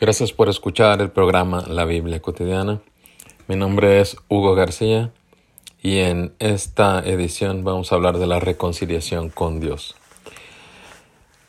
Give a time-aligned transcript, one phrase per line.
[0.00, 2.80] Gracias por escuchar el programa La Biblia Cotidiana.
[3.48, 5.12] Mi nombre es Hugo García
[5.82, 9.94] y en esta edición vamos a hablar de la reconciliación con Dios.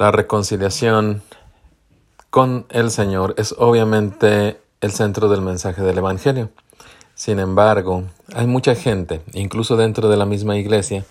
[0.00, 1.22] La reconciliación
[2.30, 6.50] con el Señor es obviamente el centro del mensaje del Evangelio.
[7.14, 8.02] Sin embargo,
[8.34, 11.04] hay mucha gente, incluso dentro de la misma iglesia,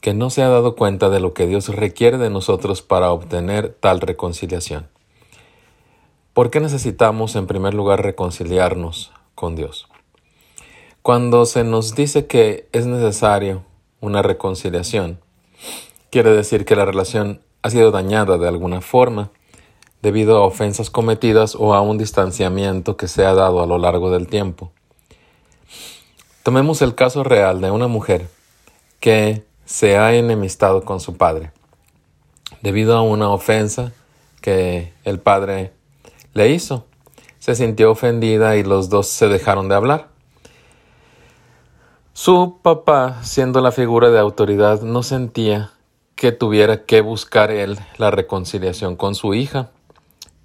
[0.00, 3.76] que no se ha dado cuenta de lo que Dios requiere de nosotros para obtener
[3.80, 4.93] tal reconciliación.
[6.34, 9.86] ¿Por qué necesitamos en primer lugar reconciliarnos con Dios?
[11.00, 13.62] Cuando se nos dice que es necesario
[14.00, 15.20] una reconciliación,
[16.10, 19.30] quiere decir que la relación ha sido dañada de alguna forma
[20.02, 24.10] debido a ofensas cometidas o a un distanciamiento que se ha dado a lo largo
[24.10, 24.72] del tiempo.
[26.42, 28.28] Tomemos el caso real de una mujer
[28.98, 31.52] que se ha enemistado con su padre
[32.60, 33.92] debido a una ofensa
[34.40, 35.70] que el padre
[36.34, 36.84] le hizo.
[37.38, 40.08] Se sintió ofendida y los dos se dejaron de hablar.
[42.12, 45.72] Su papá, siendo la figura de autoridad, no sentía
[46.14, 49.70] que tuviera que buscar él la reconciliación con su hija.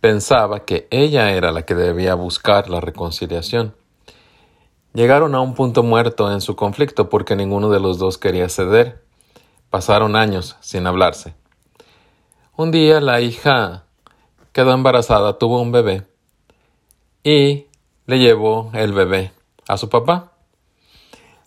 [0.01, 3.75] Pensaba que ella era la que debía buscar la reconciliación.
[4.93, 9.03] Llegaron a un punto muerto en su conflicto porque ninguno de los dos quería ceder.
[9.69, 11.35] Pasaron años sin hablarse.
[12.55, 13.85] Un día la hija
[14.51, 16.07] quedó embarazada, tuvo un bebé
[17.23, 17.67] y
[18.05, 19.31] le llevó el bebé
[19.67, 20.31] a su papá.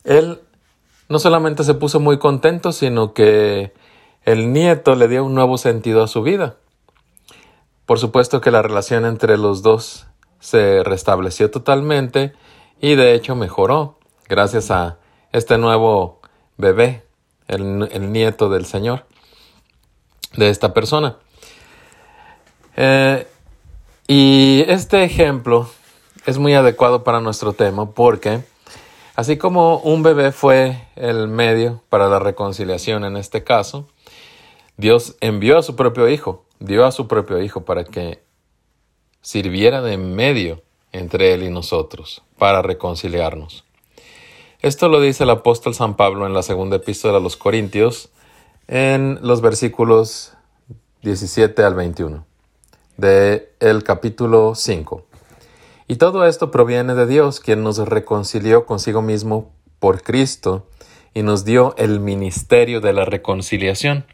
[0.04, 0.40] Él
[1.08, 3.72] no solamente se puso muy contento, sino que
[4.24, 6.56] el nieto le dio un nuevo sentido a su vida.
[7.86, 10.06] Por supuesto que la relación entre los dos
[10.40, 12.32] se restableció totalmente
[12.80, 14.98] y de hecho mejoró gracias a
[15.32, 16.20] este nuevo
[16.56, 17.04] bebé,
[17.48, 19.06] el, el nieto del Señor,
[20.36, 21.18] de esta persona.
[22.76, 23.26] Eh,
[24.08, 25.68] y este ejemplo
[26.26, 28.42] es muy adecuado para nuestro tema porque
[29.14, 33.88] así como un bebé fue el medio para la reconciliación en este caso,
[34.76, 38.22] Dios envió a su propio hijo, dio a su propio hijo para que
[39.20, 40.62] sirviera de medio
[40.92, 43.64] entre él y nosotros para reconciliarnos.
[44.60, 48.10] Esto lo dice el apóstol San Pablo en la segunda epístola a los Corintios
[48.68, 50.34] en los versículos
[51.02, 52.31] 17 al 21
[53.02, 55.04] de el capítulo 5.
[55.88, 60.68] Y todo esto proviene de Dios, quien nos reconcilió consigo mismo por Cristo
[61.12, 64.06] y nos dio el ministerio de la reconciliación,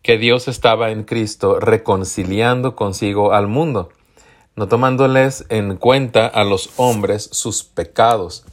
[0.00, 3.90] que Dios estaba en Cristo reconciliando consigo al mundo,
[4.56, 8.46] no tomándoles en cuenta a los hombres sus pecados,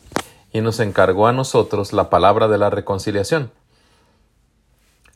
[0.51, 3.49] y nos encargó a nosotros la palabra de la reconciliación.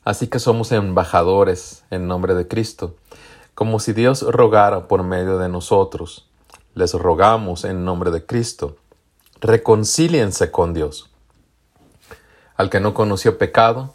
[0.04, 2.96] Así que somos embajadores en nombre de Cristo,
[3.54, 6.28] como si Dios rogara por medio de nosotros.
[6.74, 8.76] Les rogamos en nombre de Cristo,
[9.40, 11.10] reconcíliense con Dios.
[12.56, 13.94] Al que no conoció pecado,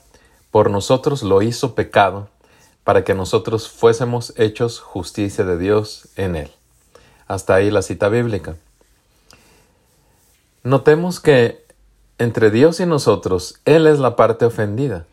[0.51, 2.29] por nosotros lo hizo pecado,
[2.83, 6.51] para que nosotros fuésemos hechos justicia de Dios en él.
[7.27, 8.55] Hasta ahí la cita bíblica.
[10.63, 11.67] Notemos que
[12.19, 15.05] entre Dios y nosotros, Él es la parte ofendida.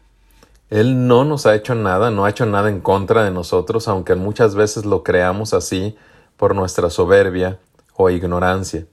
[0.71, 4.15] Él no nos ha hecho nada, no ha hecho nada en contra de nosotros, aunque
[4.15, 5.97] muchas veces lo creamos así
[6.37, 7.59] por nuestra soberbia
[7.95, 8.87] o ignorancia.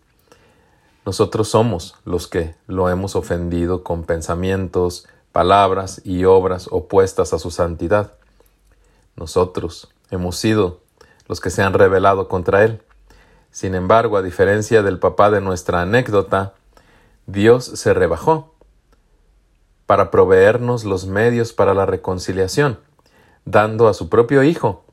[1.05, 7.49] Nosotros somos los que lo hemos ofendido con pensamientos, palabras y obras opuestas a su
[7.49, 8.13] santidad.
[9.15, 10.81] Nosotros hemos sido
[11.27, 12.81] los que se han rebelado contra Él.
[13.49, 16.53] Sin embargo, a diferencia del papá de nuestra anécdota,
[17.25, 18.53] Dios se rebajó
[19.91, 22.79] para proveernos los medios para la reconciliación,
[23.44, 24.85] dando a su propio Hijo,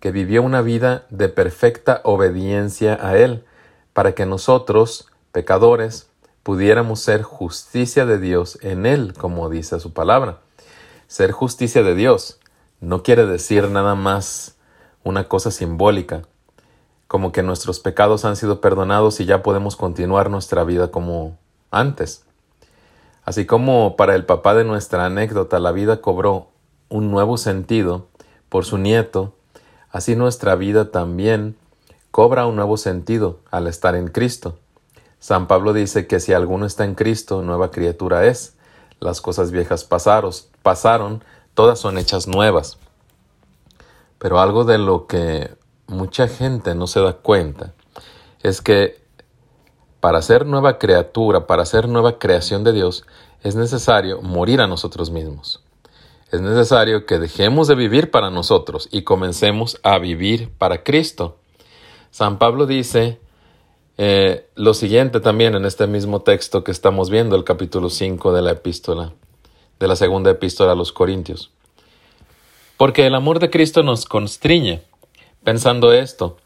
[0.00, 3.44] que vivió una vida de perfecta obediencia a Él,
[3.92, 6.08] para que nosotros, pecadores,
[6.42, 10.38] pudiéramos ser justicia de Dios en Él, como dice su palabra.
[11.06, 12.40] Ser justicia de Dios
[12.80, 14.56] no quiere decir nada más
[15.04, 16.22] una cosa simbólica,
[17.08, 21.36] como que nuestros pecados han sido perdonados y ya podemos continuar nuestra vida como
[21.70, 22.24] antes.
[23.30, 26.48] Así como para el papá de nuestra anécdota la vida cobró
[26.88, 28.08] un nuevo sentido
[28.48, 29.36] por su nieto,
[29.92, 31.56] así nuestra vida también
[32.10, 34.58] cobra un nuevo sentido al estar en Cristo.
[35.20, 38.56] San Pablo dice que si alguno está en Cristo, nueva criatura es.
[38.98, 40.32] Las cosas viejas pasaron,
[40.64, 41.22] pasaron,
[41.54, 42.78] todas son hechas nuevas.
[44.18, 45.54] Pero algo de lo que
[45.86, 47.74] mucha gente no se da cuenta
[48.42, 49.00] es que
[50.00, 53.04] para ser nueva criatura, para ser nueva creación de Dios,
[53.42, 55.62] es necesario morir a nosotros mismos.
[56.32, 61.36] Es necesario que dejemos de vivir para nosotros y comencemos a vivir para Cristo.
[62.10, 63.20] San Pablo dice
[63.98, 68.42] eh, lo siguiente también en este mismo texto que estamos viendo, el capítulo 5 de
[68.42, 69.12] la epístola,
[69.78, 71.50] de la segunda epístola a los Corintios.
[72.78, 74.82] Porque el amor de Cristo nos constriñe,
[75.44, 76.38] pensando esto,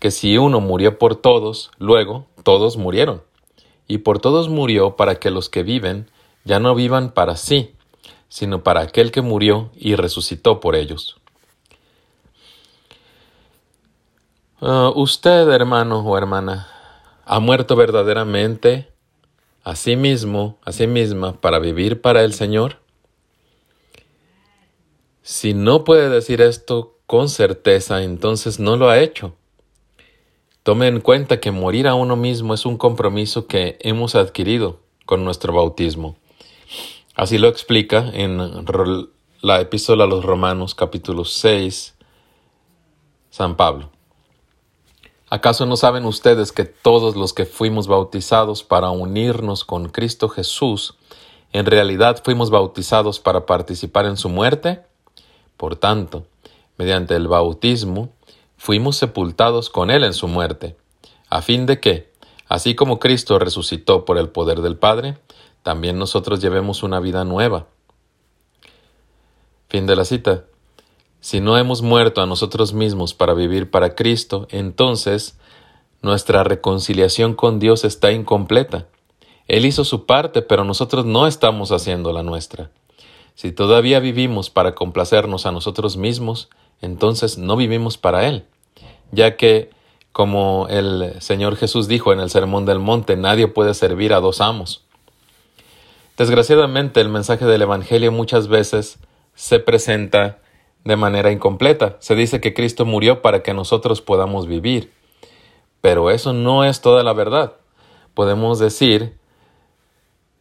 [0.00, 3.22] que si uno murió por todos, luego todos murieron.
[3.86, 6.10] Y por todos murió para que los que viven
[6.44, 7.74] ya no vivan para sí,
[8.28, 11.16] sino para aquel que murió y resucitó por ellos.
[14.60, 16.66] Ah, usted, hermano o hermana,
[17.24, 18.88] ha muerto verdaderamente
[19.64, 22.78] a sí mismo, a sí misma, para vivir para el Señor?
[25.22, 29.34] Si no puede decir esto con certeza, entonces no lo ha hecho.
[30.70, 35.24] Tome en cuenta que morir a uno mismo es un compromiso que hemos adquirido con
[35.24, 36.14] nuestro bautismo.
[37.16, 38.38] Así lo explica en
[39.40, 41.96] la epístola a los Romanos capítulo 6
[43.30, 43.90] San Pablo.
[45.28, 50.94] ¿Acaso no saben ustedes que todos los que fuimos bautizados para unirnos con Cristo Jesús,
[51.52, 54.82] en realidad fuimos bautizados para participar en su muerte?
[55.56, 56.26] Por tanto,
[56.78, 58.10] mediante el bautismo,
[58.60, 60.76] fuimos sepultados con Él en su muerte,
[61.30, 62.12] a fin de que,
[62.46, 65.16] así como Cristo resucitó por el poder del Padre,
[65.62, 67.68] también nosotros llevemos una vida nueva.
[69.70, 70.44] Fin de la cita.
[71.20, 75.38] Si no hemos muerto a nosotros mismos para vivir para Cristo, entonces
[76.02, 78.88] nuestra reconciliación con Dios está incompleta.
[79.48, 82.70] Él hizo su parte, pero nosotros no estamos haciendo la nuestra.
[83.34, 86.50] Si todavía vivimos para complacernos a nosotros mismos,
[86.80, 88.44] entonces no vivimos para Él,
[89.12, 89.70] ya que,
[90.12, 94.40] como el Señor Jesús dijo en el Sermón del Monte, nadie puede servir a dos
[94.40, 94.84] amos.
[96.16, 98.98] Desgraciadamente, el mensaje del Evangelio muchas veces
[99.34, 100.38] se presenta
[100.84, 101.96] de manera incompleta.
[102.00, 104.92] Se dice que Cristo murió para que nosotros podamos vivir.
[105.80, 107.54] Pero eso no es toda la verdad.
[108.14, 109.16] Podemos decir,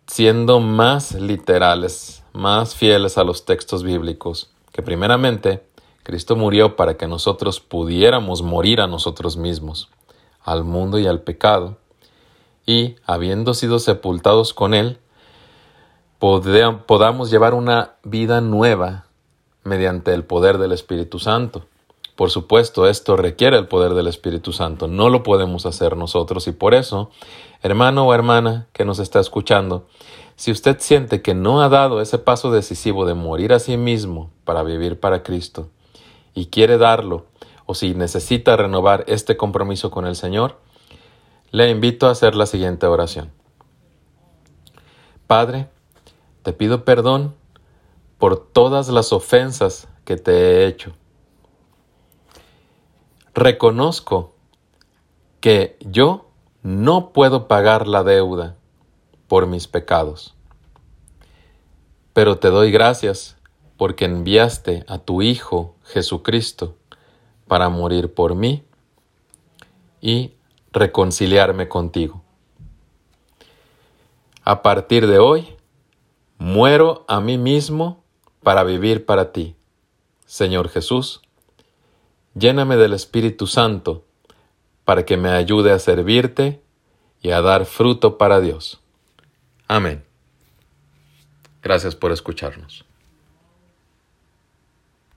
[0.08, 5.64] siendo más literales, más fieles a los textos bíblicos, que primeramente
[6.04, 9.90] Cristo murió para que nosotros pudiéramos morir a nosotros mismos,
[10.42, 11.78] al mundo y al pecado,
[12.66, 15.00] y, habiendo sido sepultados con Él,
[16.20, 19.06] podamos llevar una vida nueva
[19.64, 21.66] mediante el poder del Espíritu Santo.
[22.16, 26.52] Por supuesto, esto requiere el poder del Espíritu Santo, no lo podemos hacer nosotros y
[26.52, 27.12] por eso,
[27.64, 29.88] hermano o hermana que nos está escuchando,
[30.36, 34.32] si usted siente que no ha dado ese paso decisivo de morir a sí mismo
[34.44, 35.70] para vivir para Cristo
[36.40, 37.26] y quiere darlo,
[37.66, 40.58] o si necesita renovar este compromiso con el Señor,
[41.52, 43.30] le invito a hacer la siguiente oración.
[45.28, 45.68] Padre,
[46.44, 47.36] te pido perdón
[48.18, 50.94] por todas las ofensas que te he hecho.
[53.34, 54.34] Reconozco
[55.42, 56.30] que yo
[56.64, 58.56] no puedo pagar la deuda
[59.28, 60.36] por mis pecados.
[62.14, 63.36] Pero te doy gracias
[63.80, 66.76] porque enviaste a tu Hijo Jesucristo
[67.48, 68.66] para morir por mí
[70.02, 70.34] y
[70.74, 72.22] reconciliarme contigo.
[74.44, 75.56] A partir de hoy,
[76.38, 78.04] muero a mí mismo
[78.44, 79.56] para vivir para ti.
[80.26, 81.22] Señor Jesús,
[82.36, 84.04] lléname del Espíritu Santo
[84.84, 86.62] para que me ayude a servirte
[87.22, 88.82] y a dar fruto para Dios.
[89.70, 90.04] Amén.
[91.62, 92.89] Gracias por escucharnos.